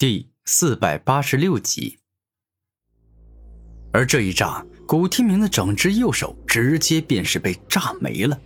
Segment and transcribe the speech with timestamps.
[0.00, 1.98] 第四百八十六集。
[3.90, 8.38] 而这一炸，古天明的整只右手直接便是被炸没了。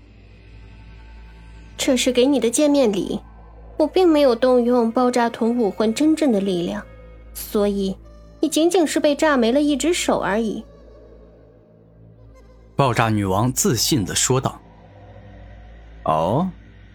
[1.77, 3.21] 这是给你的见面礼，
[3.77, 6.83] 我并没有动用爆炸瞳武魂真正的力量，
[7.34, 7.95] 所以
[8.41, 10.64] 你仅仅是被炸没了一只手而已。
[12.75, 14.59] 爆炸女王自信的说道
[16.07, 16.50] ：“哦，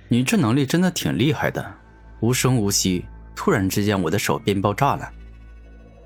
[0.07, 1.75] 你这能力真的挺厉害的，
[2.21, 3.05] 无声无息。”
[3.37, 5.07] 突然之间，我的手变爆炸了。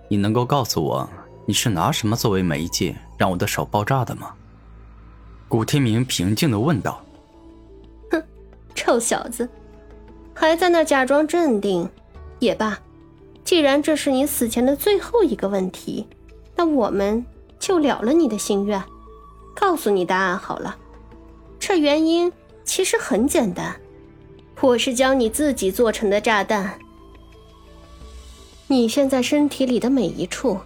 [0.10, 1.10] 你能够告诉我，
[1.46, 4.34] 你是拿什么作为媒介让我的手爆炸的吗？
[5.48, 7.02] 古天明平静的问道。
[8.12, 8.22] 哼，
[8.76, 9.48] 臭小子，
[10.34, 11.90] 还在那假装镇定。
[12.40, 12.78] 也罢，
[13.46, 16.06] 既然这是你死前的最后一个问题，
[16.56, 17.26] 那我们
[17.60, 18.84] 就了了你的心愿，
[19.56, 20.76] 告诉你答案好了。
[21.60, 22.32] 这原因
[22.64, 23.80] 其实很简单，
[24.60, 26.78] 我是将你自己做成的炸弹。
[28.72, 30.58] 你现在身体里的每一处，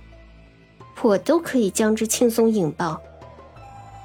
[1.01, 3.01] 我都可以将之轻松引爆。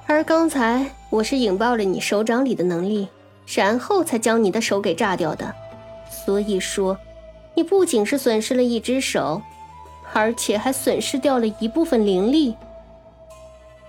[0.06, 3.06] 而刚才我是引爆了你手掌里的能力，
[3.46, 5.54] 然后才将你的手给炸掉的。
[6.08, 6.98] 所以说，
[7.54, 9.42] 你不仅是损失了一只手，
[10.14, 12.56] 而且还损失掉了一部分灵力。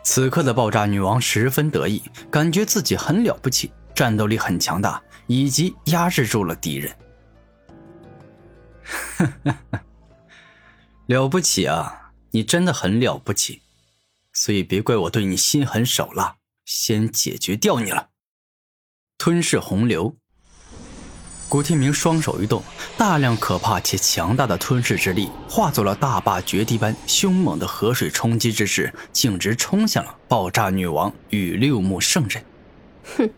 [0.04, 6.92] 此刻的爆炸女王十分得意，感觉自己很了不起，战斗力很强大，以及压制住了敌人。
[8.84, 9.82] 哈哈哈。
[11.12, 12.14] 了不起啊！
[12.32, 13.64] 你真的很了不起，
[14.32, 18.08] 所以别怪我对你心狠手辣，先解决掉你了。
[19.18, 20.16] 吞噬洪流，
[21.50, 22.64] 古天明双手一动，
[22.98, 32.42] 大量可怕且强大的吞噬之力化作了大坝决堤般凶猛的河水冲击之势，径直冲向了爆炸女王与六目圣人。
[33.18, 33.30] 哼，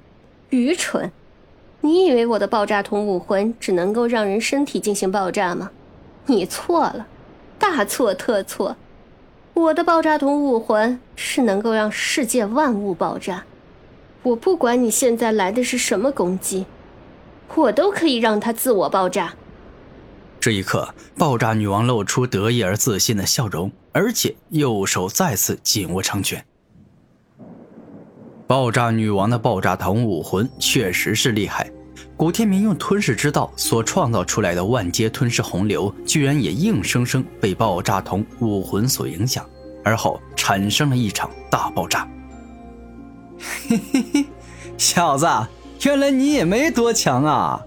[0.52, 1.12] 愚蠢！
[1.82, 5.72] 你以为我的爆炸瞳武魂只能够让人身体进行爆炸吗？
[6.28, 7.08] 你错了。
[7.64, 8.76] 大错特错！
[9.54, 13.46] 我的爆炸瞳武魂是能够让世界万物爆炸。
[14.22, 16.66] 我不管你现在来的是什么攻击，
[17.56, 19.34] 我都可以让它自我爆炸。
[20.42, 26.46] 这一刻，爆炸女王露出得意而自信的笑容，而且右手再次紧握成拳。
[28.46, 31.72] 爆炸女王的爆炸瞳武魂确实是厉害。
[32.16, 39.46] 古天明用吞噬之道所创造出来的万阶吞噬洪流，居然也硬生生被爆炸瞳武魂所影响，
[39.84, 42.08] 而后产生了一场大爆炸。
[43.68, 44.26] 嘿嘿嘿，
[44.78, 45.28] 小子，
[45.82, 47.60] 原来你也没多强啊！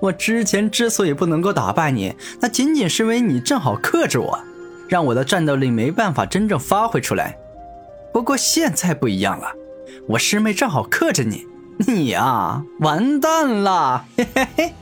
[0.00, 4.38] 我之前之所以不能够打败你，那仅仅是因为你正好克制我，
[4.88, 7.38] 让我的战斗力没办法真正发挥出来。
[8.12, 9.46] 不过现在不一样了，
[10.08, 11.46] 我师妹正好克制你。
[11.86, 14.04] 你呀，完蛋了！
[14.16, 14.72] 嘿嘿嘿。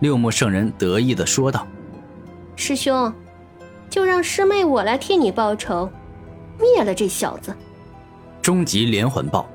[0.00, 1.66] 六目圣人得意的说道
[2.56, 3.12] ：“师兄，
[3.88, 5.88] 就让师妹我来替你报仇，
[6.58, 7.54] 灭了这小子。”
[8.42, 9.46] 终极连环爆。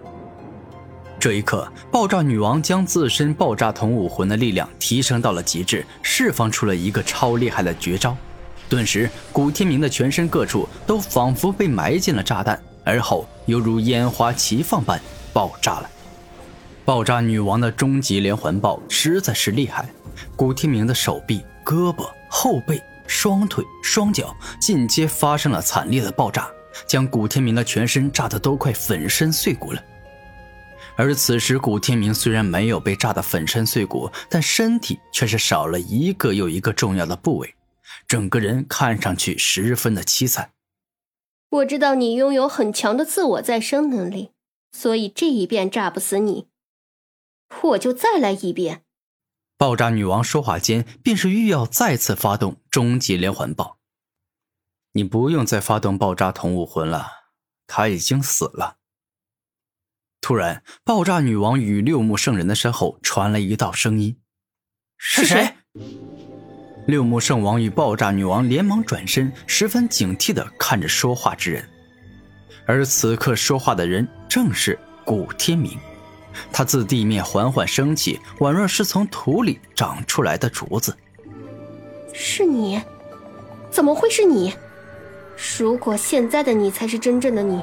[1.19, 8.15] 这一刻，爆炸女王将自身爆炸瞳武魂的力量提升到了极致，释放出了一个超厉害的绝招。
[8.69, 14.99] 顿时，古天明的全身各处都仿佛被埋进了炸弹，而后犹如烟花齐放般。
[15.33, 15.89] 爆炸了！
[16.83, 19.87] 爆炸女王的终极连环爆实在是厉害。
[20.35, 26.49] 古天明的手臂、胳膊、后背、双腿、双脚尽皆发生了惨烈的爆炸，
[26.87, 29.83] 将古天明的全身炸得都快粉身碎骨了。
[30.95, 37.53] 而此时，古天明虽然没有被炸得粉身碎骨，但身体却是少了一个又一个重要的部位，
[38.07, 40.49] 整个人看上去十分的凄惨。
[41.49, 44.31] 我知道你拥有很强的自我再生能力。
[44.71, 46.49] 所以这一遍炸不死你，
[47.63, 48.83] 我就再来一遍。
[49.57, 53.79] 爆炸女王说话间，便是欲要再次发动终极连环爆。
[54.91, 57.31] 你不用再发动爆炸同武魂了，
[57.65, 58.77] 他已经死了。
[60.21, 64.19] 突然，爆炸女王与六目圣人的身后传来一道声音
[64.97, 65.55] ：“是谁？”
[66.87, 71.61] 六目圣王与爆炸女王连忙转身，十分警惕的看着说话之人。
[72.65, 75.77] 而此刻说话的人正是古天明，
[76.49, 80.95] 他自地面缓缓升起，宛若是从土里长出来的竹子。
[82.13, 82.81] 是你？
[83.69, 84.53] 怎么会是你？
[85.59, 87.61] 如果现在的你才是真正的你，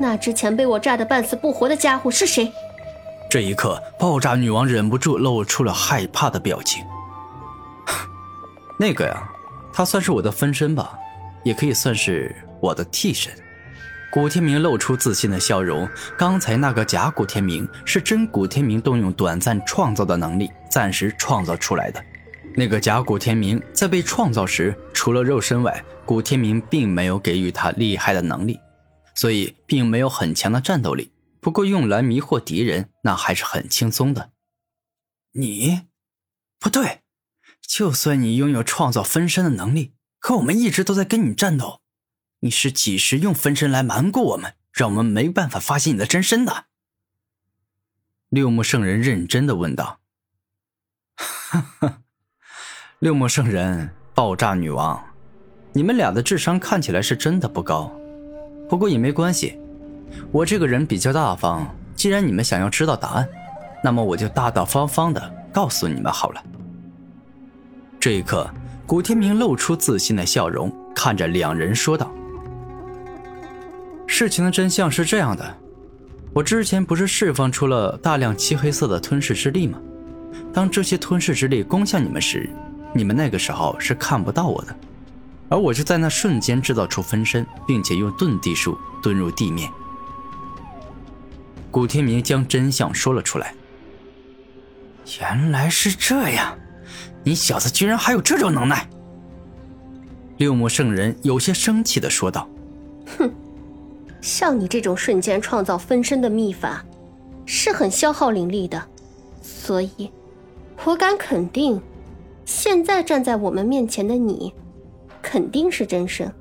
[0.00, 2.50] 那之前被我炸得半死不活的家伙是谁？
[3.28, 6.82] 这一刻，爆炸女王忍不住露出了害怕的表情。
[8.78, 9.28] 那个呀，
[9.72, 10.98] 他算是我的分身吧，
[11.44, 13.32] 也可以算是我的替身。
[14.12, 15.86] 古天明露出自信的笑容。
[16.16, 22.02] 刚才那个假古天明是真古天明动用短暂创造的能力暂时创造出来的。
[22.54, 28.58] 那个假古天明在被创造时，除了肉身外，古天明并没有给予他厉害的能力，
[29.14, 31.12] 所以并没有很强的战斗力。
[31.40, 34.30] 不过用来迷惑敌人，那还是很轻松的。
[35.32, 35.82] 你，
[36.58, 37.00] 不对，
[37.60, 41.80] 就算你拥有创造分身的能力，可我们一直都在跟你战斗，
[42.40, 46.66] 你是几时用分身来瞒过我们，让我们没办法发现你的真身的？
[48.28, 50.00] 六目圣人认真的问道。
[51.16, 52.02] 哈哈。
[52.98, 55.04] 六目圣人，爆炸女王，
[55.72, 57.92] 你们俩的智商看起来是真的不高，
[58.68, 59.58] 不过也没关系，
[60.32, 63.28] 我这个人比较大方，既然你们想要知道答案，
[63.84, 66.42] 那么我就大大方方的告诉你们好了。
[68.06, 68.48] 这一刻，
[68.86, 72.08] 古天明露出自信的笑容，看着两人说道
[74.06, 75.58] ：“事情的真相是这样的，
[76.32, 79.80] 我之前不是释放出了大量漆黑色的吞噬之力吗？
[80.54, 82.48] 当这些吞噬之力攻向你们时。”
[82.94, 84.76] 你们那个时候是看不到我的，
[85.48, 89.68] 而我就在那瞬间制造出分身，并且用遁地术遁入地面。
[91.72, 93.52] 古天明将真相说了出来。
[95.20, 96.56] 原来是这样，
[97.24, 98.88] 你小子居然还有这种能耐！
[100.36, 102.48] 六目圣人有些生气的说道
[103.18, 103.30] ：“哼，
[104.20, 106.84] 像你这种瞬间创造分身的秘法，
[107.44, 108.82] 是很消耗灵力的，
[109.42, 110.10] 所以，
[110.84, 111.80] 我敢肯定。”
[112.44, 114.54] 现在站在我们面前的你，
[115.20, 116.32] 肯定是真身，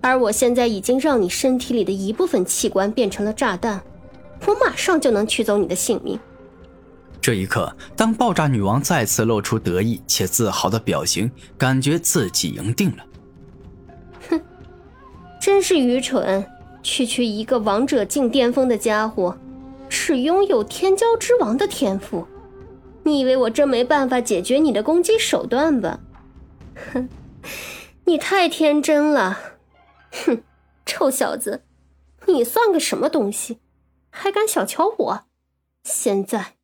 [0.00, 3.82] 而我现在已经让你身体里的一部分器官变成了炸弹，
[4.46, 6.16] 我马上就能取走你的性命。
[7.20, 13.04] 这一刻，当爆炸女王再次露出得意且自豪的表情，感觉自己赢定了。
[14.30, 14.40] 哼，
[15.40, 16.44] 真是愚蠢！
[16.82, 19.36] 区区一个王者境巅峰的家伙，
[19.88, 22.26] 只拥有天骄之王的天赋。
[23.02, 26.00] 你以为我真没办法解决你的攻击手段吧？
[26.92, 27.08] 哼，
[28.06, 29.38] 你太天真了！
[30.10, 30.42] 哼，
[30.86, 31.64] 臭小子，
[32.26, 33.58] 你算个什么东西，
[34.08, 35.24] 还敢小瞧我？
[35.84, 36.54] 现在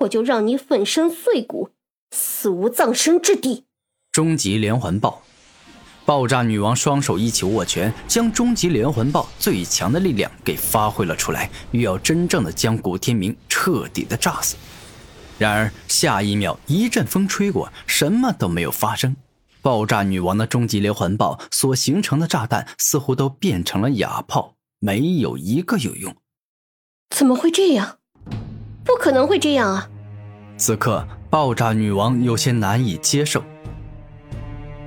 [0.00, 1.70] 我就让你粉身碎骨，
[2.10, 3.64] 死无葬身之地！
[4.12, 5.22] 终极连环爆！
[6.06, 14.56] 爆炸女王双手一起握拳，将终极连环爆最强的力量给发挥了出来，欲要真正的将古天明彻底的炸死。
[15.38, 19.14] 然而，下一秒一阵风吹过，什么都没有发生。
[19.62, 26.16] 爆炸女王的终极连环爆所形成的炸弹似乎都变成了哑炮，没有一个有用。
[27.14, 27.98] 怎么会这样？
[28.90, 29.88] 不可能会这样啊！
[30.56, 33.40] 此刻，爆炸女王有些难以接受。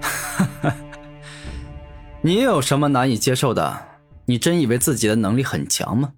[0.02, 0.76] 哈哈，
[2.22, 3.82] 你有什么难以接受的？
[4.26, 6.12] 你真以为自己的能力很强吗？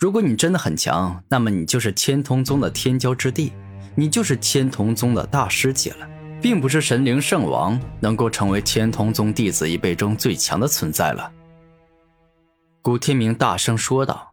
[0.00, 3.52] 如果你真的很强，那么你就是千瞳宗的天骄之地，
[3.94, 6.08] 你就是千瞳宗的大师姐了，
[6.42, 11.30] 并不是神灵圣王能够成为千瞳宗弟子一辈中最强的存在了。
[12.82, 14.32] 古天明大声说道。